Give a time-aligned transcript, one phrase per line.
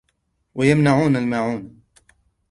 [0.55, 1.81] وَيَمْنَعُونَ الْمَاعُونَ